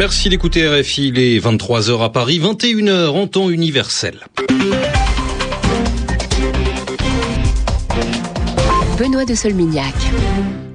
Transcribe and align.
Merci 0.00 0.30
d'écouter 0.30 0.66
RFI, 0.66 1.08
il 1.08 1.18
est 1.18 1.38
23h 1.38 2.02
à 2.02 2.08
Paris, 2.08 2.40
21h 2.40 3.08
en 3.08 3.26
temps 3.26 3.50
universel. 3.50 4.26
Benoît 8.98 9.26
de 9.26 9.34
Solmignac. 9.34 9.92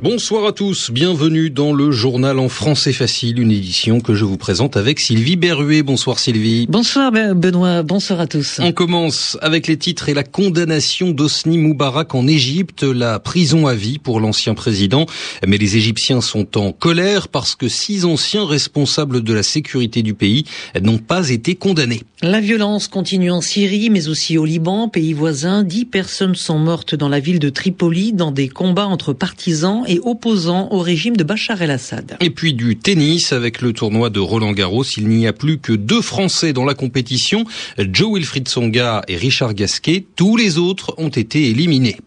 Bonsoir 0.06 0.46
à 0.46 0.52
tous, 0.52 0.92
bienvenue 0.92 1.50
dans 1.50 1.74
le 1.74 1.90
journal 1.90 2.38
en 2.38 2.48
français 2.48 2.94
facile, 2.94 3.40
une 3.40 3.50
édition 3.50 4.00
que 4.00 4.14
je 4.14 4.24
vous 4.24 4.38
présente 4.38 4.78
avec 4.78 5.00
Sylvie 5.00 5.36
Berruet. 5.36 5.82
Bonsoir 5.82 6.20
Sylvie. 6.20 6.68
Bonsoir 6.70 7.12
Benoît, 7.12 7.82
bonsoir 7.82 8.20
à 8.20 8.28
tous. 8.28 8.60
On 8.62 8.72
commence 8.72 9.36
avec 9.42 9.66
les 9.66 9.78
titres 9.78 10.08
et 10.08 10.14
la 10.14 10.22
condamnation 10.22 11.10
d'Osni 11.10 11.58
Moubarak 11.58 12.14
en 12.14 12.28
Égypte, 12.28 12.84
la 12.84 13.18
prison 13.18 13.66
à 13.66 13.74
vie 13.74 13.98
pour 13.98 14.20
l'ancien 14.20 14.54
président. 14.54 15.08
Mais 15.48 15.58
les 15.58 15.76
Égyptiens 15.76 16.22
sont 16.22 16.56
en 16.56 16.72
colère 16.72 17.28
parce 17.28 17.56
que 17.56 17.68
six 17.68 18.06
anciens 18.06 18.46
responsables 18.46 19.24
de 19.24 19.34
la 19.34 19.42
sécurité 19.42 20.04
du 20.04 20.14
pays 20.14 20.44
n'ont 20.80 21.00
pas 21.00 21.32
été 21.32 21.56
condamnés. 21.56 22.04
La 22.22 22.42
violence 22.42 22.88
continue 22.88 23.32
en 23.32 23.42
Syrie, 23.42 23.90
mais 23.90 24.08
aussi 24.08 24.38
au 24.38 24.46
Liban, 24.46 24.88
pays 24.88 25.14
voisin. 25.14 25.64
Dix 25.64 25.86
personnes 25.86 26.36
sont 26.36 26.60
mortes 26.60 26.94
dans 26.94 27.10
la 27.10 27.20
ville 27.20 27.40
de 27.40 27.50
Tripoli 27.50 28.14
dans 28.14 28.32
des 28.32 28.50
combats 28.50 28.86
entre 28.86 29.12
partisans 29.12 29.84
et 29.88 29.95
opposant 30.04 30.70
au 30.72 30.80
régime 30.80 31.18
de 31.18 31.24
Bachar 31.24 31.62
el-Assad. 31.62 32.18
Et 32.20 32.30
puis 32.30 32.54
du 32.54 32.78
tennis 32.78 33.32
avec 33.32 33.62
le 33.62 33.74
tournoi 33.74 34.10
de 34.10 34.20
Roland 34.20 34.54
Garros. 34.54 34.84
Il 34.98 35.08
n'y 35.08 35.28
a 35.28 35.34
plus 35.34 35.58
que 35.60 35.74
deux 35.74 36.02
Français 36.02 36.54
dans 36.54 36.66
la 36.66 36.74
compétition, 36.74 37.46
Joe 37.78 38.14
Wilfried 38.16 38.48
Songa 38.48 39.02
et 39.08 39.16
Richard 39.16 39.54
Gasquet. 39.54 40.06
Tous 40.16 40.38
les 40.38 40.58
autres 40.58 40.94
ont 40.98 41.10
été 41.10 41.50
éliminés. 41.50 41.98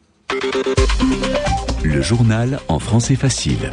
Le 1.82 2.02
journal 2.02 2.60
en 2.68 2.78
français 2.78 3.16
facile. 3.16 3.70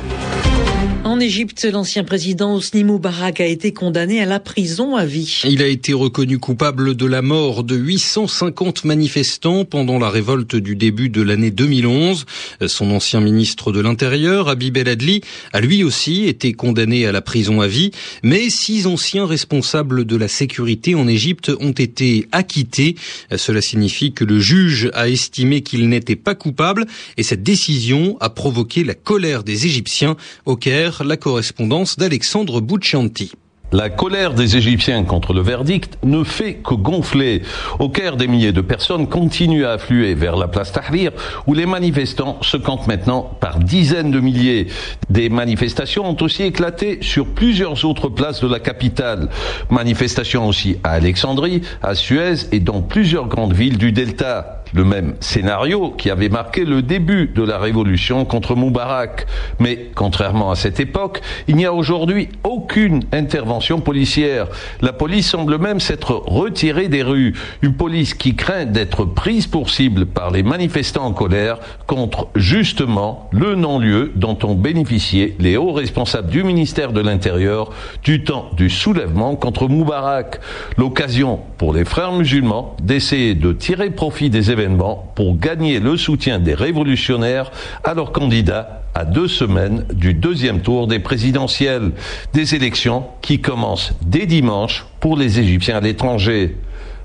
En 1.05 1.19
Égypte, 1.19 1.67
l'ancien 1.71 2.03
président 2.03 2.55
Hosni 2.55 2.83
Moubarak 2.83 3.39
a 3.39 3.45
été 3.45 3.71
condamné 3.71 4.23
à 4.23 4.25
la 4.25 4.39
prison 4.39 4.95
à 4.95 5.05
vie. 5.05 5.41
Il 5.43 5.61
a 5.61 5.67
été 5.67 5.93
reconnu 5.93 6.39
coupable 6.39 6.95
de 6.95 7.05
la 7.05 7.21
mort 7.21 7.63
de 7.63 7.75
850 7.75 8.85
manifestants 8.85 9.65
pendant 9.65 9.99
la 9.99 10.09
révolte 10.09 10.55
du 10.55 10.75
début 10.75 11.09
de 11.09 11.21
l'année 11.21 11.51
2011. 11.51 12.25
Son 12.65 12.89
ancien 12.89 13.21
ministre 13.21 13.71
de 13.71 13.81
l'Intérieur, 13.81 14.49
Habib 14.49 14.77
El 14.77 14.89
Adli, 14.89 15.21
a 15.53 15.61
lui 15.61 15.83
aussi 15.83 16.25
été 16.25 16.53
condamné 16.53 17.05
à 17.05 17.11
la 17.11 17.21
prison 17.21 17.61
à 17.61 17.67
vie, 17.67 17.91
mais 18.23 18.49
six 18.49 18.87
anciens 18.87 19.27
responsables 19.27 20.05
de 20.05 20.15
la 20.15 20.27
sécurité 20.27 20.95
en 20.95 21.07
Égypte 21.07 21.51
ont 21.59 21.69
été 21.69 22.27
acquittés. 22.31 22.95
Cela 23.37 23.61
signifie 23.61 24.11
que 24.11 24.25
le 24.25 24.39
juge 24.39 24.89
a 24.95 25.07
estimé 25.07 25.61
qu'il 25.61 25.87
n'était 25.87 26.15
pas 26.15 26.33
coupable 26.33 26.87
et 27.15 27.21
cette 27.21 27.43
décision 27.43 28.17
a 28.21 28.31
provoqué 28.31 28.83
la 28.83 28.95
colère 28.95 29.43
des 29.43 29.67
Égyptiens 29.67 30.17
au 30.47 30.55
Caire 30.55 30.94
la 31.03 31.17
correspondance 31.17 31.97
d'Alexandre 31.97 32.61
Bouchanti. 32.61 33.31
La 33.71 33.89
colère 33.89 34.35
des 34.35 34.57
Égyptiens 34.57 35.03
contre 35.03 35.33
le 35.33 35.41
verdict 35.41 35.97
ne 36.03 36.23
fait 36.23 36.53
que 36.53 36.75
gonfler. 36.75 37.41
Au 37.79 37.89
Caire, 37.89 38.15
des 38.15 38.27
milliers 38.27 38.53
de 38.53 38.61
personnes 38.61 39.07
continuent 39.07 39.65
à 39.65 39.71
affluer 39.71 40.13
vers 40.13 40.37
la 40.37 40.47
place 40.47 40.71
Tahrir, 40.71 41.11
où 41.47 41.53
les 41.53 41.65
manifestants 41.65 42.37
se 42.41 42.57
comptent 42.57 42.87
maintenant 42.87 43.23
par 43.41 43.59
dizaines 43.59 44.11
de 44.11 44.19
milliers. 44.19 44.67
Des 45.09 45.29
manifestations 45.29 46.07
ont 46.07 46.17
aussi 46.21 46.43
éclaté 46.43 46.99
sur 47.01 47.25
plusieurs 47.25 47.83
autres 47.85 48.07
places 48.07 48.39
de 48.39 48.47
la 48.47 48.59
capitale. 48.59 49.29
Manifestations 49.71 50.47
aussi 50.47 50.77
à 50.83 50.91
Alexandrie, 50.91 51.61
à 51.81 51.95
Suez 51.95 52.47
et 52.51 52.59
dans 52.59 52.81
plusieurs 52.81 53.27
grandes 53.27 53.53
villes 53.53 53.77
du 53.77 53.91
Delta 53.91 54.54
le 54.73 54.83
même 54.83 55.15
scénario 55.19 55.91
qui 55.91 56.09
avait 56.09 56.29
marqué 56.29 56.65
le 56.65 56.81
début 56.81 57.27
de 57.27 57.43
la 57.43 57.57
révolution 57.57 58.25
contre 58.25 58.55
Moubarak. 58.55 59.27
Mais 59.59 59.91
contrairement 59.95 60.51
à 60.51 60.55
cette 60.55 60.79
époque, 60.79 61.21
il 61.47 61.55
n'y 61.55 61.65
a 61.65 61.73
aujourd'hui 61.73 62.29
aucune 62.43 63.03
intervention 63.11 63.79
policière. 63.79 64.47
La 64.81 64.93
police 64.93 65.29
semble 65.29 65.57
même 65.57 65.79
s'être 65.79 66.23
retirée 66.25 66.87
des 66.87 67.03
rues. 67.03 67.33
Une 67.61 67.73
police 67.73 68.13
qui 68.13 68.35
craint 68.35 68.65
d'être 68.65 69.05
prise 69.05 69.47
pour 69.47 69.69
cible 69.69 70.05
par 70.05 70.31
les 70.31 70.43
manifestants 70.43 71.05
en 71.05 71.13
colère 71.13 71.59
contre 71.87 72.27
justement 72.35 73.29
le 73.31 73.55
non-lieu 73.55 74.11
dont 74.15 74.37
ont 74.43 74.55
bénéficié 74.55 75.35
les 75.39 75.57
hauts 75.57 75.73
responsables 75.73 76.29
du 76.29 76.43
ministère 76.43 76.91
de 76.91 77.01
l'Intérieur 77.01 77.71
du 78.03 78.23
temps 78.23 78.49
du 78.57 78.69
soulèvement 78.69 79.35
contre 79.35 79.67
Moubarak. 79.67 80.39
L'occasion 80.77 81.39
pour 81.57 81.73
les 81.73 81.85
frères 81.85 82.11
musulmans 82.11 82.75
d'essayer 82.81 83.35
de 83.35 83.53
tirer 83.53 83.89
profit 83.89 84.29
des 84.29 84.51
événements 84.51 84.54
pour 85.15 85.37
gagner 85.37 85.79
le 85.79 85.97
soutien 85.97 86.39
des 86.39 86.53
révolutionnaires 86.53 87.51
à 87.83 87.93
leur 87.93 88.11
candidat 88.11 88.81
à 88.93 89.03
deux 89.03 89.27
semaines 89.27 89.85
du 89.93 90.13
deuxième 90.13 90.61
tour 90.61 90.87
des 90.87 90.99
présidentielles, 90.99 91.91
des 92.33 92.55
élections 92.55 93.05
qui 93.21 93.41
commencent 93.41 93.93
dès 94.01 94.25
dimanche 94.25 94.85
pour 94.99 95.17
les 95.17 95.39
Égyptiens 95.39 95.77
à 95.77 95.81
l'étranger. 95.81 96.55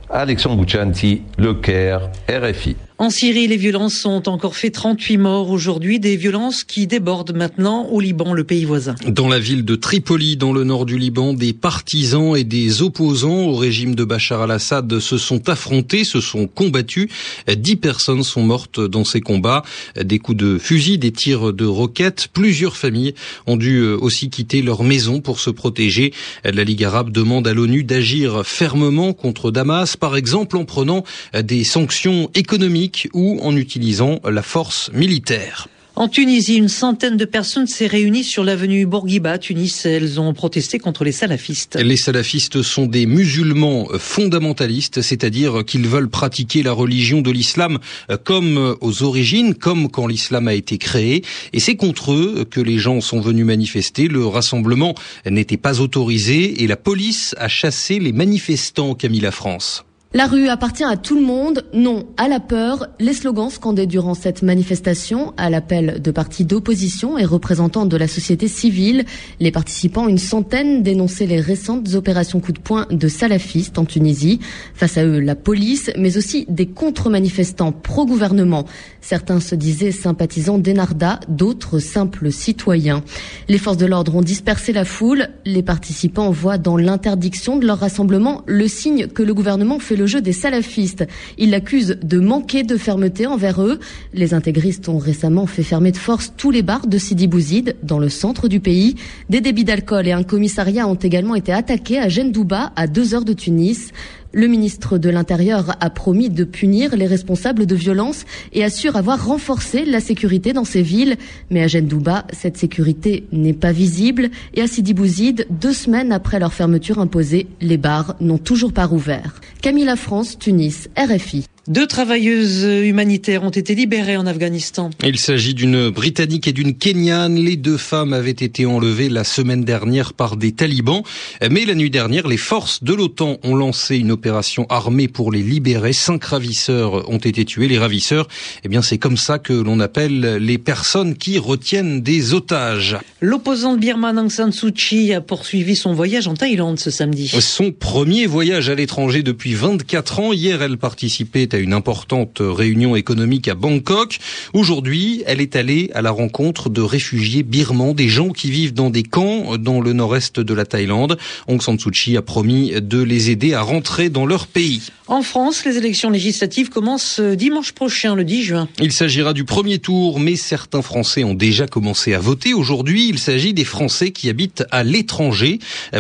Alexandre 0.09 0.57
Bouchanti, 0.57 1.23
Le 1.37 1.55
Caire, 1.55 2.11
RFI. 2.29 2.77
En 3.01 3.09
Syrie, 3.09 3.47
les 3.47 3.57
violences 3.57 4.05
ont 4.05 4.23
encore 4.27 4.57
fait 4.57 4.69
38 4.69 5.17
morts 5.17 5.49
aujourd'hui, 5.49 6.01
des 6.01 6.17
violences 6.17 6.65
qui 6.65 6.87
débordent 6.87 7.35
maintenant 7.35 7.87
au 7.87 7.99
Liban, 7.99 8.35
le 8.35 8.45
pays 8.45 8.67
voisin. 8.67 8.95
Dans 9.07 9.27
la 9.27 9.39
ville 9.39 9.65
de 9.65 9.75
Tripoli, 9.75 10.37
dans 10.37 10.53
le 10.53 10.65
nord 10.65 10.85
du 10.85 10.99
Liban, 10.99 11.33
des 11.33 11.55
partisans 11.55 12.37
et 12.37 12.45
des 12.45 12.83
opposants 12.83 13.47
au 13.47 13.57
régime 13.57 13.95
de 13.95 14.05
Bachar 14.05 14.43
al-Assad 14.43 14.99
se 14.99 15.17
sont 15.17 15.49
affrontés, 15.49 16.05
se 16.05 16.21
sont 16.21 16.47
combattus. 16.47 17.09
Dix 17.51 17.77
personnes 17.77 18.23
sont 18.23 18.43
mortes 18.43 18.81
dans 18.81 19.05
ces 19.05 19.23
combats. 19.23 19.63
Des 19.99 20.19
coups 20.19 20.37
de 20.37 20.59
fusil, 20.59 20.99
des 20.99 21.11
tirs 21.11 21.55
de 21.55 21.65
roquettes. 21.65 22.29
Plusieurs 22.35 22.77
familles 22.77 23.15
ont 23.47 23.57
dû 23.57 23.83
aussi 23.83 24.29
quitter 24.29 24.61
leur 24.61 24.83
maison 24.83 25.23
pour 25.23 25.41
se 25.41 25.49
protéger. 25.49 26.13
La 26.45 26.65
Ligue 26.65 26.85
arabe 26.85 27.13
demande 27.13 27.49
à 27.49 27.55
l'ONU 27.55 27.83
d'agir 27.83 28.45
fermement 28.45 29.15
contre 29.15 29.51
Damas, 29.51 29.97
par 29.97 30.17
exemple 30.17 30.59
en 30.59 30.67
prenant 30.67 31.03
des 31.33 31.65
sanctions 31.65 32.29
économiques 32.35 32.90
ou 33.13 33.39
en 33.43 33.57
utilisant 33.57 34.21
la 34.25 34.43
force 34.43 34.91
militaire. 34.93 35.69
En 35.97 36.09
Tunisie, 36.09 36.57
une 36.57 36.69
centaine 36.69 37.17
de 37.17 37.25
personnes 37.25 37.67
s'est 37.67 37.87
réunie 37.87 38.25
sur 38.25 38.43
l'avenue 38.43 38.87
Bourguiba, 38.87 39.37
Tunis. 39.39 39.85
Elles 39.85 40.19
ont 40.21 40.33
protesté 40.33 40.79
contre 40.79 41.05
les 41.05 41.13
salafistes. 41.13 41.77
Les 41.77 41.97
salafistes 41.97 42.63
sont 42.63 42.87
des 42.87 43.05
musulmans 43.05 43.87
fondamentalistes, 43.99 45.03
c'est-à-dire 45.03 45.65
qu'ils 45.67 45.89
veulent 45.89 46.09
pratiquer 46.09 46.63
la 46.63 46.73
religion 46.73 47.21
de 47.21 47.31
l'islam 47.31 47.79
comme 48.25 48.77
aux 48.81 49.03
origines, 49.03 49.55
comme 49.55 49.91
quand 49.91 50.07
l'islam 50.07 50.49
a 50.49 50.55
été 50.55 50.79
créé. 50.79 51.23
Et 51.53 51.61
c'est 51.61 51.77
contre 51.77 52.13
eux 52.13 52.47
que 52.49 52.61
les 52.61 52.79
gens 52.79 53.01
sont 53.01 53.21
venus 53.21 53.45
manifester. 53.45 54.09
Le 54.09 54.25
rassemblement 54.25 54.95
n'était 55.29 55.59
pas 55.59 55.81
autorisé 55.81 56.63
et 56.63 56.67
la 56.67 56.77
police 56.77 57.35
a 57.37 57.49
chassé 57.49 57.99
les 57.99 58.13
manifestants, 58.13 58.95
Camille 58.95 59.21
la 59.21 59.33
France. 59.33 59.85
La 60.13 60.27
rue 60.27 60.49
appartient 60.49 60.83
à 60.83 60.97
tout 60.97 61.15
le 61.15 61.25
monde, 61.25 61.65
non 61.73 62.05
à 62.17 62.27
la 62.27 62.41
peur. 62.41 62.89
Les 62.99 63.13
slogans 63.13 63.49
scandés 63.49 63.87
durant 63.87 64.15
cette 64.15 64.43
manifestation, 64.43 65.33
à 65.37 65.51
l'appel 65.51 66.03
de 66.03 66.11
partis 66.11 66.45
d'opposition 66.45 67.17
et 67.17 67.25
représentants 67.25 67.87
de 67.87 67.97
la 67.97 68.09
société 68.09 68.49
civile, 68.49 69.05
les 69.39 69.53
participants, 69.53 70.09
une 70.09 70.19
centaine, 70.19 70.83
dénonçaient 70.83 71.27
les 71.29 71.41
récentes 71.41 71.95
opérations 71.95 72.41
coup 72.41 72.51
de 72.51 72.59
poing 72.59 72.89
de 72.91 73.07
salafistes 73.07 73.79
en 73.79 73.85
Tunisie. 73.85 74.41
Face 74.75 74.99
à 74.99 75.05
eux, 75.05 75.21
la 75.21 75.37
police, 75.37 75.93
mais 75.97 76.17
aussi 76.17 76.45
des 76.49 76.67
contre-manifestants 76.67 77.71
pro-gouvernement. 77.71 78.65
Certains 79.01 79.39
se 79.39 79.55
disaient 79.55 79.93
sympathisants 79.93 80.59
d'Enarda, 80.59 81.21
d'autres 81.29 81.79
simples 81.79 82.33
citoyens. 82.33 83.05
Les 83.47 83.59
forces 83.59 83.77
de 83.77 83.87
l'ordre 83.87 84.17
ont 84.17 84.23
dispersé 84.23 84.73
la 84.73 84.85
foule. 84.85 85.29
Les 85.45 85.63
participants 85.63 86.33
voient 86.33 86.59
dans 86.59 86.77
l'interdiction 86.77 87.59
de 87.59 87.67
leur 87.69 87.79
rassemblement 87.79 88.43
le 88.47 88.67
signe 88.67 89.07
que 89.07 89.23
le 89.23 89.35
gouvernement 89.35 89.79
fait 89.79 90.00
le 90.01 90.07
jeu 90.07 90.23
des 90.23 90.33
salafistes. 90.33 91.07
Ils 91.37 91.51
l'accusent 91.51 91.99
de 92.03 92.19
manquer 92.19 92.63
de 92.63 92.79
fermeté 92.79 93.27
envers 93.27 93.63
eux. 93.63 93.79
Les 94.15 94.33
intégristes 94.33 94.89
ont 94.89 94.97
récemment 94.97 95.47
fait 95.47 95.63
fermer 95.63 95.93
de 95.93 95.99
force 95.99 96.33
tous 96.39 96.51
les 96.51 96.63
bars 96.63 96.87
de 96.87 96.97
Sidi 96.97 97.27
Bouzid, 97.27 97.77
dans 97.83 97.99
le 97.99 98.09
centre 98.09 98.49
du 98.49 98.61
pays. 98.61 98.95
Des 99.29 99.43
débits 99.43 99.65
d'alcool 99.65 100.09
et 100.09 100.13
un 100.13 100.23
commissariat 100.23 100.89
ont 100.89 100.95
également 100.95 101.35
été 101.35 101.53
attaqués 101.53 101.99
à 101.99 102.09
Gendouba, 102.09 102.73
à 102.77 102.87
deux 102.87 103.15
heures 103.15 103.27
de 103.27 103.35
Tunis. 103.35 103.93
Le 104.33 104.47
ministre 104.47 104.97
de 104.97 105.11
l'Intérieur 105.11 105.77
a 105.81 105.91
promis 105.91 106.31
de 106.31 106.45
punir 106.45 106.97
les 106.97 107.07
responsables 107.07 107.67
de 107.67 107.75
violence 107.75 108.25
et 108.53 108.63
assure 108.63 108.97
avoir 108.97 109.27
renforcé 109.27 109.85
la 109.85 109.99
sécurité 109.99 110.53
dans 110.53 110.65
ces 110.65 110.83
villes. 110.83 111.17
Mais 111.51 111.63
à 111.63 111.67
Gendouba, 111.67 112.27
cette 112.33 112.57
sécurité 112.57 113.27
n'est 113.33 113.53
pas 113.53 113.73
visible 113.73 114.31
et 114.55 114.63
à 114.63 114.69
Sidi 114.69 114.95
Bouzid, 114.95 115.47
deux 115.51 115.73
semaines 115.73 116.13
après 116.13 116.39
leur 116.39 116.53
fermeture 116.53 117.01
imposée, 117.01 117.49
les 117.61 117.77
bars 117.77 118.15
n'ont 118.21 118.39
toujours 118.39 118.73
pas 118.73 118.87
rouvert. 118.87 119.41
Camille 119.63 119.85
La 119.85 119.97
France, 119.97 120.39
Tunis, 120.39 120.89
RFI. 120.97 121.47
Deux 121.69 121.87
travailleuses 121.87 122.65
humanitaires 122.65 123.45
ont 123.45 123.51
été 123.51 123.75
libérées 123.75 124.17
en 124.17 124.27
Afghanistan. 124.27 124.91
Il 125.05 125.19
s'agit 125.19 125.53
d'une 125.53 125.91
Britannique 125.91 126.49
et 126.49 126.53
d'une 126.53 126.75
Kenyane. 126.75 127.37
Les 127.37 127.57
deux 127.57 127.77
femmes 127.77 128.15
avaient 128.15 128.31
été 128.31 128.65
enlevées 128.65 129.11
la 129.11 129.25
semaine 129.25 129.63
dernière 129.63 130.15
par 130.15 130.37
des 130.37 130.53
talibans. 130.53 131.03
Mais 131.51 131.67
la 131.67 131.75
nuit 131.75 131.91
dernière, 131.91 132.27
les 132.27 132.39
forces 132.39 132.83
de 132.83 132.95
l'OTAN 132.95 133.37
ont 133.45 133.55
lancé 133.55 133.97
une 133.97 134.11
opération 134.11 134.67
armée 134.71 135.07
pour 135.07 135.31
les 135.31 135.43
libérer. 135.43 135.93
Cinq 135.93 136.25
ravisseurs 136.25 137.09
ont 137.11 137.19
été 137.19 137.45
tués. 137.45 137.69
Les 137.69 137.79
ravisseurs, 137.79 138.27
eh 138.65 138.69
bien, 138.69 138.81
c'est 138.81 138.99
comme 138.99 139.19
ça 139.19 139.39
que 139.39 139.53
l'on 139.53 139.81
appelle 139.81 140.37
les 140.37 140.59
personnes 140.59 141.15
qui 141.15 141.39
retiennent 141.39 142.01
des 142.01 142.33
otages. 142.33 142.97
L'opposante 143.21 143.79
birmane 143.79 144.19
Aung 144.19 144.31
San 144.31 144.51
Suu 144.51 144.73
Kyi 144.73 145.13
a 145.13 145.21
poursuivi 145.21 145.77
son 145.77 145.93
voyage 145.93 146.27
en 146.27 146.35
Thaïlande 146.35 146.81
ce 146.81 146.91
samedi. 146.91 147.29
Son 147.29 147.71
premier 147.71 148.27
voyage 148.27 148.71
à 148.71 148.75
l'étranger 148.75 149.23
depuis 149.23 149.53
24 149.53 150.21
ans. 150.21 150.33
Hier, 150.33 150.63
elle 150.63 150.79
participait 150.79 151.50
à 151.55 151.59
une 151.59 151.73
importante 151.73 152.39
réunion 152.41 152.97
économique 152.97 153.49
à 153.49 153.55
Bangkok. 153.55 154.19
Aujourd'hui, 154.53 155.23
elle 155.27 155.41
est 155.41 155.57
allée 155.57 155.91
à 155.95 156.03
la 156.03 156.11
rencontre 156.11 156.69
de 156.69 156.81
réfugiés 156.81 157.43
birmans, 157.43 157.95
des 157.95 158.09
gens 158.09 158.31
qui 158.31 158.51
vivent 158.51 158.75
dans 158.75 158.91
des 158.91 159.03
camps 159.03 159.57
dans 159.59 159.81
le 159.81 159.93
nord-est 159.93 160.41
de 160.41 160.55
la 160.55 160.65
Thaïlande. 160.65 161.19
Aung 161.49 161.61
San 161.61 161.79
Suu 161.79 161.91
Kyi 161.91 162.17
a 162.17 162.23
promis 162.23 162.73
de 162.81 163.03
les 163.03 163.31
aider 163.31 163.55
à 163.55 163.63
rentrer 163.63 164.09
dans 164.09 164.27
leur 164.27 164.47
pays. 164.47 164.83
En 165.09 165.23
France, 165.23 165.65
les 165.65 165.77
élections 165.77 166.11
législatives 166.11 166.69
commencent 166.69 167.19
dimanche 167.21 167.73
prochain, 167.73 168.15
le 168.15 168.25
10 168.25 168.43
juin. 168.45 168.69
Il 168.81 168.93
s'agira 168.93 169.33
du 169.33 169.45
premier 169.45 169.79
tour, 169.79 170.21
mais 170.21 170.37
certains 170.37 170.83
Français 170.83 171.25
ont 171.25 171.35
déjà 171.35 171.67
commencé 171.67 172.15
à 172.15 172.21
voter. 172.21 172.55
Aujourd'hui, 172.55 173.09
il 173.09 173.19
s'agit 173.19 173.53
des 173.53 173.65
Français 173.65 174.13
qui 174.13 174.29
habitent 174.29 174.65
à 174.71 174.85
l'étranger. 174.85 175.59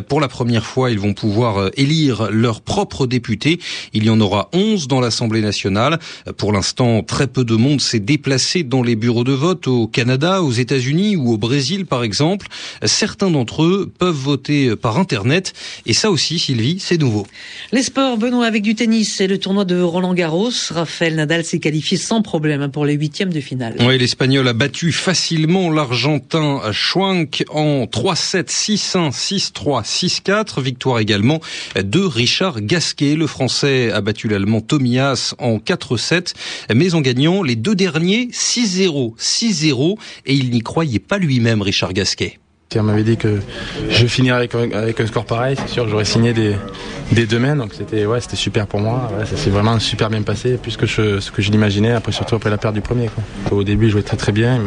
Pour 0.08 0.20
la 0.20 0.28
première 0.28 0.64
fois, 0.64 0.92
ils 0.92 1.00
vont 1.00 1.12
pouvoir 1.12 1.70
élire 1.76 2.30
leurs 2.30 2.60
propres 2.60 3.08
députés. 3.08 3.58
Il 3.92 4.04
y 4.04 4.10
en 4.10 4.20
aura 4.20 4.48
11 4.52 4.86
dans 4.86 5.00
l'Assemblée 5.00 5.39
nationale. 5.42 5.98
Pour 6.36 6.52
l'instant, 6.52 7.02
très 7.02 7.26
peu 7.26 7.44
de 7.44 7.54
monde 7.54 7.80
s'est 7.80 8.00
déplacé 8.00 8.62
dans 8.62 8.82
les 8.82 8.96
bureaux 8.96 9.24
de 9.24 9.32
vote 9.32 9.66
au 9.66 9.86
Canada, 9.86 10.42
aux 10.42 10.52
États-Unis 10.52 11.16
ou 11.16 11.32
au 11.32 11.38
Brésil, 11.38 11.86
par 11.86 12.02
exemple. 12.02 12.46
Certains 12.84 13.30
d'entre 13.30 13.64
eux 13.64 13.92
peuvent 13.98 14.14
voter 14.14 14.76
par 14.76 14.98
Internet. 14.98 15.52
Et 15.86 15.92
ça 15.92 16.10
aussi, 16.10 16.38
Sylvie, 16.38 16.78
c'est 16.80 16.98
nouveau. 16.98 17.26
Les 17.72 17.82
sports, 17.82 18.18
Benoît, 18.18 18.46
avec 18.46 18.62
du 18.62 18.74
tennis 18.74 19.00
c'est 19.10 19.26
le 19.26 19.38
tournoi 19.38 19.64
de 19.64 19.80
Roland 19.80 20.14
Garros. 20.14 20.50
Raphaël 20.70 21.14
Nadal 21.14 21.44
s'est 21.44 21.58
qualifié 21.58 21.96
sans 21.96 22.22
problème 22.22 22.70
pour 22.70 22.84
les 22.84 22.94
huitièmes 22.94 23.32
de 23.32 23.40
finale. 23.40 23.76
Oui, 23.80 23.98
l'Espagnol 23.98 24.46
a 24.48 24.52
battu 24.52 24.92
facilement 24.92 25.70
l'Argentin 25.70 26.60
Schwank 26.72 27.44
en 27.50 27.84
3-7, 27.84 28.48
6-1, 28.48 29.10
6-3, 29.10 29.84
6-4. 29.84 30.62
Victoire 30.62 30.98
également 30.98 31.40
de 31.76 32.00
Richard 32.00 32.60
Gasquet. 32.60 33.14
Le 33.14 33.26
Français 33.26 33.90
a 33.90 34.00
battu 34.00 34.28
l'Allemand 34.28 34.60
Tomias 34.60 35.29
en 35.38 35.58
4-7, 35.58 36.34
mais 36.74 36.94
en 36.94 37.00
gagnant 37.00 37.42
les 37.42 37.56
deux 37.56 37.74
derniers 37.74 38.28
6-0, 38.32 39.16
6-0, 39.16 39.98
et 40.26 40.34
il 40.34 40.50
n'y 40.50 40.60
croyait 40.60 40.98
pas 40.98 41.18
lui-même, 41.18 41.62
Richard 41.62 41.92
Gasquet. 41.92 42.38
On 42.78 42.84
m'avait 42.84 43.02
dit 43.02 43.16
que 43.16 43.40
je 43.88 44.06
finirais 44.06 44.48
avec, 44.72 45.00
un 45.00 45.06
score 45.06 45.24
pareil, 45.24 45.56
c'est 45.58 45.68
sûr 45.68 45.88
j'aurais 45.88 46.04
signé 46.04 46.32
des, 46.32 47.26
deux 47.26 47.38
mains, 47.40 47.56
donc 47.56 47.74
c'était 47.74 48.06
ouais, 48.06 48.20
super 48.34 48.68
pour 48.68 48.78
moi. 48.78 49.10
Ça 49.24 49.36
s'est 49.36 49.50
vraiment 49.50 49.76
super 49.80 50.08
bien 50.08 50.22
passé, 50.22 50.56
plus 50.56 50.76
que 50.76 50.86
ce 50.86 51.30
que 51.32 51.42
je 51.42 51.50
l'imaginais, 51.50 51.90
après, 51.90 52.12
surtout 52.12 52.36
après 52.36 52.48
la 52.48 52.58
perte 52.58 52.74
du 52.74 52.80
premier. 52.80 53.10
Au 53.50 53.64
début, 53.64 53.86
il 53.86 53.90
jouait 53.90 54.04
très 54.04 54.16
très 54.16 54.30
bien, 54.30 54.60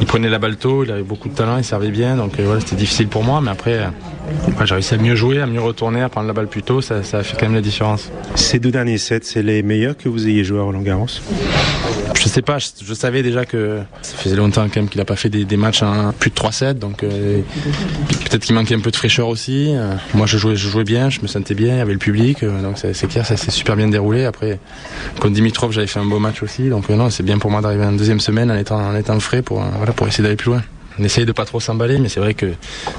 il 0.00 0.06
prenait 0.06 0.28
la 0.28 0.38
balle 0.38 0.56
tôt, 0.56 0.84
il 0.84 0.92
avait 0.92 1.02
beaucoup 1.02 1.28
de 1.28 1.34
talent, 1.34 1.56
il 1.56 1.64
servait 1.64 1.90
bien, 1.90 2.16
donc 2.16 2.38
euh, 2.38 2.44
voilà, 2.44 2.60
c'était 2.60 2.76
difficile 2.76 3.08
pour 3.08 3.24
moi, 3.24 3.40
mais 3.42 3.50
après, 3.50 3.80
j'ai 4.64 4.74
réussi 4.74 4.94
à 4.94 4.98
mieux 4.98 5.16
jouer, 5.16 5.40
à 5.40 5.46
mieux 5.46 5.60
retourner, 5.60 6.02
à 6.02 6.08
prendre 6.08 6.28
la 6.28 6.32
balle 6.32 6.46
plus 6.46 6.62
tôt, 6.62 6.80
ça, 6.80 7.02
ça 7.02 7.18
a 7.18 7.22
fait 7.24 7.36
quand 7.36 7.46
même 7.46 7.56
la 7.56 7.60
différence. 7.60 8.08
Ces 8.36 8.60
deux 8.60 8.70
derniers 8.70 8.98
sets, 8.98 9.20
c'est 9.24 9.42
les 9.42 9.64
meilleurs 9.64 9.96
que 9.96 10.08
vous 10.08 10.28
ayez 10.28 10.44
joué 10.44 10.60
à 10.60 10.62
Roland 10.62 10.82
Garros 10.82 11.08
je 12.20 12.28
sais 12.28 12.42
pas, 12.42 12.58
je, 12.58 12.94
savais 12.94 13.22
déjà 13.22 13.46
que 13.46 13.80
ça 14.02 14.16
faisait 14.18 14.36
longtemps 14.36 14.64
quand 14.64 14.76
même 14.76 14.88
qu'il 14.90 15.00
a 15.00 15.06
pas 15.06 15.16
fait 15.16 15.30
des, 15.30 15.56
matchs 15.56 15.82
à 15.82 16.12
plus 16.18 16.28
de 16.28 16.34
3-7, 16.34 16.74
donc 16.74 17.02
euh, 17.02 17.40
peut-être 18.28 18.42
qu'il 18.42 18.54
manquait 18.54 18.74
un 18.74 18.80
peu 18.80 18.90
de 18.90 18.96
fraîcheur 18.96 19.28
aussi. 19.28 19.72
Euh, 19.74 19.94
moi 20.12 20.26
je 20.26 20.36
jouais, 20.36 20.54
je 20.54 20.68
jouais 20.68 20.84
bien, 20.84 21.08
je 21.08 21.22
me 21.22 21.26
sentais 21.26 21.54
bien, 21.54 21.74
il 21.74 21.78
y 21.78 21.80
avait 21.80 21.94
le 21.94 21.98
public, 21.98 22.42
euh, 22.42 22.60
donc 22.60 22.76
c'est 22.76 23.08
clair, 23.08 23.24
ça 23.24 23.38
s'est 23.38 23.50
super 23.50 23.74
bien 23.74 23.88
déroulé. 23.88 24.26
Après, 24.26 24.58
contre 25.18 25.32
Dimitrov, 25.32 25.72
j'avais 25.72 25.86
fait 25.86 25.98
un 25.98 26.04
beau 26.04 26.18
match 26.18 26.42
aussi, 26.42 26.68
donc 26.68 26.90
non, 26.90 27.08
c'est 27.08 27.22
bien 27.22 27.38
pour 27.38 27.50
moi 27.50 27.62
d'arriver 27.62 27.86
en 27.86 27.92
deuxième 27.92 28.20
semaine 28.20 28.50
en 28.50 28.56
étant, 28.56 28.76
en 28.78 28.94
étant 28.94 29.18
frais 29.18 29.40
pour, 29.40 29.62
voilà, 29.62 29.92
pour 29.92 30.06
essayer 30.06 30.22
d'aller 30.22 30.36
plus 30.36 30.50
loin 30.50 30.62
on 30.98 31.04
essaye 31.04 31.24
de 31.24 31.32
pas 31.32 31.46
trop 31.46 31.60
s'emballer, 31.60 31.98
mais 31.98 32.10
c'est 32.10 32.20
vrai 32.20 32.34
que 32.34 32.52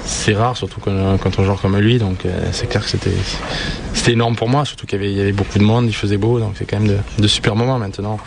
c'est 0.04 0.34
rare, 0.34 0.56
surtout 0.56 0.80
quand, 0.80 1.18
quand 1.18 1.38
on 1.38 1.44
joue 1.44 1.54
comme 1.54 1.78
lui. 1.78 1.98
Donc 1.98 2.24
c'est 2.50 2.66
clair 2.68 2.82
que 2.82 2.90
c'était 2.90 3.12
c'était 3.94 4.12
énorme 4.12 4.36
pour 4.36 4.48
moi, 4.48 4.64
surtout 4.64 4.86
qu'il 4.86 5.00
y 5.00 5.02
avait, 5.02 5.12
il 5.12 5.18
y 5.18 5.20
avait 5.20 5.32
beaucoup 5.32 5.58
de 5.58 5.64
monde, 5.64 5.86
il 5.86 5.94
faisait 5.94 6.16
beau, 6.16 6.38
donc 6.38 6.54
c'est 6.58 6.64
quand 6.64 6.80
même 6.80 6.88
de, 6.88 7.22
de, 7.22 7.28
super 7.28 7.56
moments 7.56 7.78
maintenant. 7.78 8.18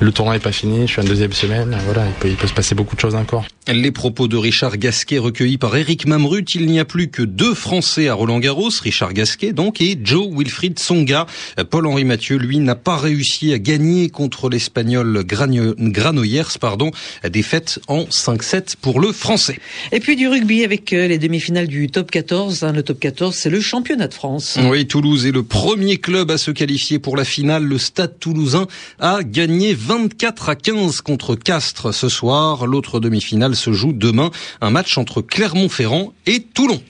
Le 0.00 0.12
tournoi 0.12 0.36
est 0.36 0.40
pas 0.40 0.52
fini, 0.52 0.86
je 0.86 0.92
suis 0.92 1.00
en 1.00 1.04
deuxième 1.04 1.32
semaine, 1.32 1.76
voilà, 1.86 2.06
il 2.06 2.12
peut, 2.14 2.28
il 2.28 2.36
peut 2.36 2.46
se 2.46 2.54
passer 2.54 2.74
beaucoup 2.74 2.96
de 2.96 3.00
choses 3.00 3.14
encore. 3.14 3.44
Les 3.68 3.92
propos 3.92 4.26
de 4.26 4.36
Richard 4.36 4.76
Gasquet 4.76 5.18
recueillis 5.18 5.56
par 5.56 5.76
Eric 5.76 6.06
Mamrut, 6.06 6.54
il 6.56 6.66
n'y 6.66 6.80
a 6.80 6.84
plus 6.84 7.08
que 7.08 7.22
deux 7.22 7.54
Français 7.54 8.08
à 8.08 8.14
Roland 8.14 8.40
Garros, 8.40 8.70
Richard 8.82 9.12
Gasquet 9.12 9.52
donc 9.52 9.80
et 9.80 9.96
Joe 10.02 10.28
Wilfried 10.36 10.80
Songa. 10.80 11.26
Paul-Henri 11.70 12.04
Mathieu, 12.04 12.38
lui, 12.38 12.58
n'a 12.58 12.74
pas 12.74 12.96
réussi 12.96 13.52
à 13.52 13.58
gagner 13.58 14.10
contre 14.10 14.50
l'Espagnol 14.50 15.24
Granollers, 15.24 16.58
pardon, 16.60 16.90
défaite 17.30 17.78
en 17.86 18.02
5-7 18.04 18.74
pour 18.80 18.98
le 18.98 19.12
Français. 19.12 19.58
Et 19.92 20.00
puis 20.00 20.16
du 20.16 20.26
rugby 20.26 20.64
avec 20.64 20.90
les 20.90 21.18
demi-finales 21.18 21.68
du 21.68 21.88
top 21.88 22.10
14. 22.10 22.64
Le 22.74 22.82
top 22.82 22.98
14, 22.98 23.34
c'est 23.34 23.50
le 23.50 23.60
championnat 23.60 24.08
de 24.08 24.14
France. 24.14 24.58
Oui, 24.68 24.86
Toulouse 24.86 25.11
est 25.16 25.30
le 25.30 25.42
premier 25.42 25.98
club 25.98 26.30
à 26.30 26.38
se 26.38 26.50
qualifier 26.50 26.98
pour 26.98 27.16
la 27.16 27.24
finale. 27.24 27.64
Le 27.64 27.78
Stade 27.78 28.18
toulousain 28.18 28.66
a 28.98 29.22
gagné 29.22 29.74
24 29.74 30.48
à 30.48 30.54
15 30.54 31.00
contre 31.02 31.34
Castres 31.34 31.92
ce 31.94 32.08
soir. 32.08 32.66
L'autre 32.66 33.00
demi-finale 33.00 33.54
se 33.54 33.72
joue 33.72 33.92
demain. 33.92 34.30
Un 34.60 34.70
match 34.70 34.98
entre 34.98 35.20
Clermont-Ferrand 35.20 36.12
et 36.26 36.40
Toulon. 36.40 36.82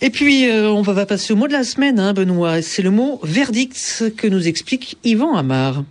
Et 0.00 0.10
puis, 0.10 0.48
euh, 0.48 0.70
on 0.70 0.82
va 0.82 1.06
passer 1.06 1.32
au 1.32 1.36
mot 1.36 1.46
de 1.46 1.52
la 1.52 1.64
semaine, 1.64 1.98
hein, 1.98 2.12
Benoît. 2.12 2.62
C'est 2.62 2.82
le 2.82 2.90
mot 2.90 3.20
verdict 3.22 4.12
que 4.16 4.26
nous 4.26 4.48
explique 4.48 4.96
Yvan 5.04 5.36
Amar. 5.36 5.84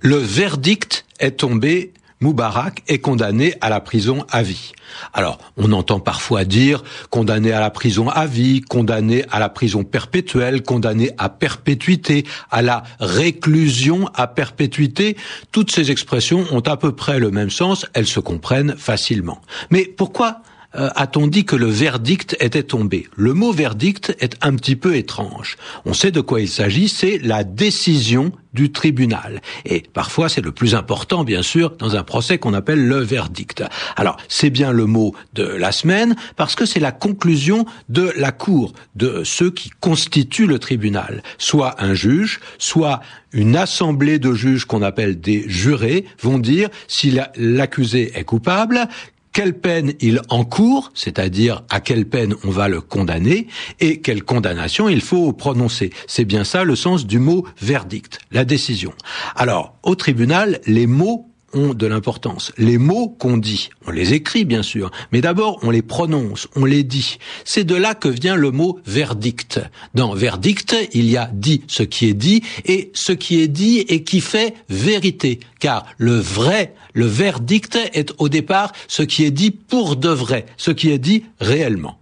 Le 0.00 0.16
verdict 0.16 1.04
est 1.18 1.32
tombé 1.32 1.92
Moubarak 2.20 2.82
est 2.86 2.98
condamné 2.98 3.54
à 3.62 3.70
la 3.70 3.80
prison 3.80 4.26
à 4.30 4.42
vie. 4.42 4.72
Alors, 5.14 5.38
on 5.56 5.72
entend 5.72 6.00
parfois 6.00 6.44
dire 6.44 6.82
condamné 7.08 7.52
à 7.52 7.60
la 7.60 7.70
prison 7.70 8.10
à 8.10 8.26
vie, 8.26 8.60
condamné 8.60 9.24
à 9.30 9.38
la 9.38 9.48
prison 9.48 9.84
perpétuelle, 9.84 10.62
condamné 10.62 11.12
à 11.16 11.30
perpétuité, 11.30 12.26
à 12.50 12.60
la 12.60 12.82
réclusion 12.98 14.06
à 14.14 14.26
perpétuité. 14.26 15.16
Toutes 15.50 15.70
ces 15.70 15.90
expressions 15.90 16.44
ont 16.52 16.60
à 16.60 16.76
peu 16.76 16.92
près 16.92 17.18
le 17.18 17.30
même 17.30 17.50
sens, 17.50 17.86
elles 17.94 18.06
se 18.06 18.20
comprennent 18.20 18.76
facilement. 18.76 19.40
Mais 19.70 19.84
pourquoi 19.84 20.42
euh, 20.76 20.88
a-t-on 20.94 21.26
dit 21.26 21.44
que 21.44 21.56
le 21.56 21.66
verdict 21.66 22.36
était 22.40 22.62
tombé? 22.62 23.08
Le 23.16 23.34
mot 23.34 23.52
verdict 23.52 24.14
est 24.20 24.36
un 24.40 24.54
petit 24.54 24.76
peu 24.76 24.94
étrange. 24.94 25.56
On 25.84 25.94
sait 25.94 26.10
de 26.12 26.20
quoi 26.20 26.40
il 26.40 26.48
s'agit, 26.48 26.88
c'est 26.88 27.18
la 27.18 27.44
décision 27.44 28.32
du 28.54 28.72
tribunal. 28.72 29.40
Et 29.64 29.82
parfois, 29.92 30.28
c'est 30.28 30.40
le 30.40 30.52
plus 30.52 30.74
important, 30.74 31.24
bien 31.24 31.42
sûr, 31.42 31.70
dans 31.78 31.96
un 31.96 32.02
procès 32.02 32.38
qu'on 32.38 32.54
appelle 32.54 32.86
le 32.86 32.98
verdict. 32.98 33.64
Alors, 33.96 34.16
c'est 34.28 34.50
bien 34.50 34.72
le 34.72 34.86
mot 34.86 35.14
de 35.34 35.44
la 35.44 35.72
semaine, 35.72 36.16
parce 36.36 36.54
que 36.54 36.66
c'est 36.66 36.80
la 36.80 36.92
conclusion 36.92 37.64
de 37.88 38.12
la 38.16 38.32
cour, 38.32 38.72
de 38.96 39.22
ceux 39.24 39.50
qui 39.50 39.70
constituent 39.80 40.46
le 40.46 40.58
tribunal. 40.58 41.22
Soit 41.38 41.82
un 41.82 41.94
juge, 41.94 42.40
soit 42.58 43.00
une 43.32 43.56
assemblée 43.56 44.18
de 44.18 44.34
juges 44.34 44.64
qu'on 44.64 44.82
appelle 44.82 45.20
des 45.20 45.48
jurés, 45.48 46.04
vont 46.20 46.38
dire 46.38 46.68
si 46.88 47.16
l'accusé 47.36 48.12
est 48.18 48.24
coupable, 48.24 48.88
quelle 49.32 49.58
peine 49.58 49.92
il 50.00 50.20
encourt, 50.28 50.90
c'est-à-dire 50.94 51.62
à 51.70 51.80
quelle 51.80 52.06
peine 52.06 52.34
on 52.44 52.50
va 52.50 52.68
le 52.68 52.80
condamner, 52.80 53.46
et 53.78 54.00
quelle 54.00 54.22
condamnation 54.22 54.88
il 54.88 55.00
faut 55.00 55.32
prononcer. 55.32 55.90
C'est 56.06 56.24
bien 56.24 56.44
ça 56.44 56.64
le 56.64 56.76
sens 56.76 57.06
du 57.06 57.18
mot 57.18 57.46
verdict, 57.60 58.18
la 58.32 58.44
décision. 58.44 58.92
Alors, 59.36 59.74
au 59.82 59.94
tribunal, 59.94 60.60
les 60.66 60.86
mots 60.86 61.29
ont 61.52 61.74
de 61.74 61.86
l'importance. 61.86 62.52
Les 62.56 62.78
mots 62.78 63.08
qu'on 63.08 63.36
dit, 63.36 63.70
on 63.86 63.90
les 63.90 64.14
écrit 64.14 64.44
bien 64.44 64.62
sûr, 64.62 64.90
mais 65.12 65.20
d'abord 65.20 65.58
on 65.62 65.70
les 65.70 65.82
prononce, 65.82 66.48
on 66.56 66.64
les 66.64 66.84
dit. 66.84 67.18
C'est 67.44 67.64
de 67.64 67.74
là 67.74 67.94
que 67.94 68.08
vient 68.08 68.36
le 68.36 68.50
mot 68.50 68.78
verdict. 68.86 69.60
Dans 69.94 70.14
verdict, 70.14 70.76
il 70.92 71.08
y 71.10 71.16
a 71.16 71.30
dit 71.32 71.62
ce 71.66 71.82
qui 71.82 72.08
est 72.08 72.14
dit 72.14 72.42
et 72.64 72.90
ce 72.94 73.12
qui 73.12 73.40
est 73.40 73.48
dit 73.48 73.78
et 73.88 74.02
qui 74.04 74.20
fait 74.20 74.54
vérité. 74.68 75.40
Car 75.58 75.86
le 75.98 76.18
vrai, 76.18 76.74
le 76.94 77.06
verdict 77.06 77.78
est 77.94 78.12
au 78.18 78.28
départ 78.28 78.72
ce 78.88 79.02
qui 79.02 79.24
est 79.24 79.30
dit 79.30 79.50
pour 79.50 79.96
de 79.96 80.08
vrai, 80.08 80.46
ce 80.56 80.70
qui 80.70 80.90
est 80.90 80.98
dit 80.98 81.24
réellement. 81.40 81.98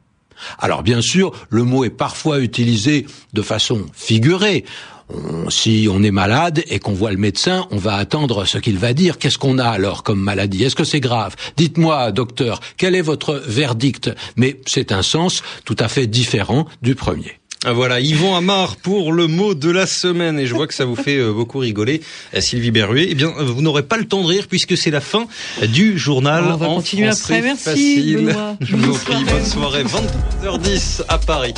Alors 0.59 0.83
bien 0.83 1.01
sûr, 1.01 1.33
le 1.51 1.65
mot 1.65 1.85
est 1.85 1.91
parfois 1.91 2.41
utilisé 2.41 3.07
de 3.33 3.43
façon 3.43 3.87
figurée 3.93 4.65
si 5.49 5.89
on 5.91 6.03
est 6.03 6.11
malade 6.11 6.63
et 6.69 6.79
qu'on 6.79 6.93
voit 6.93 7.13
le 7.13 7.17
médecin, 7.17 7.67
on 7.71 7.77
va 7.77 7.95
attendre 7.95 8.45
ce 8.45 8.59
qu'il 8.59 8.79
va 8.79 8.93
dire. 8.93 9.19
Qu'est-ce 9.19 9.39
qu'on 9.39 9.59
a 9.59 9.69
alors 9.69 10.03
comme 10.03 10.21
maladie? 10.21 10.65
Est-ce 10.65 10.77
que 10.77 10.85
c'est 10.85 11.01
grave? 11.01 11.35
Dites-moi, 11.57 12.13
docteur, 12.13 12.61
quel 12.77 12.95
est 12.95 13.03
votre 13.03 13.43
verdict? 13.47 14.11
Mais 14.37 14.61
c'est 14.67 14.93
un 14.93 15.03
sens 15.03 15.43
tout 15.65 15.77
à 15.79 15.89
fait 15.89 16.07
différent 16.07 16.67
du 16.83 16.95
premier. 16.95 17.39
Ah, 17.65 17.73
voilà, 17.73 17.99
Yvon 17.99 18.37
Amar 18.37 18.77
pour 18.77 19.13
le 19.13 19.27
mot 19.27 19.55
de 19.55 19.69
la 19.69 19.87
semaine. 19.87 20.39
Et 20.39 20.47
je 20.47 20.55
vois 20.55 20.69
que 20.69 20.75
ça 20.75 20.85
vous 20.85 20.95
fait 20.95 21.17
euh, 21.17 21.33
beaucoup 21.33 21.59
rigoler, 21.59 22.03
euh, 22.35 22.41
Sylvie 22.41 22.71
Berruet. 22.71 23.09
Eh 23.11 23.15
bien, 23.17 23.33
vous 23.37 23.63
n'aurez 23.63 23.83
pas 23.83 23.97
le 23.97 24.05
temps 24.05 24.23
de 24.23 24.29
rire 24.29 24.47
puisque 24.49 24.77
c'est 24.77 24.93
la 24.93 25.01
fin 25.01 25.27
du 25.67 25.99
journal. 25.99 26.45
On 26.53 26.57
va 26.57 26.69
en 26.69 26.77
continuer 26.77 27.09
français 27.09 27.39
après. 27.39 27.43
Merci, 27.43 27.65
facile. 27.65 28.17
Benoît. 28.27 28.57
Je 28.61 28.77
vous 28.77 28.95
en 28.95 28.99
prie, 28.99 29.25
bonne 29.25 29.45
soirée. 29.45 29.83
22h10 29.83 31.03
à 31.09 31.19
Paris. 31.19 31.55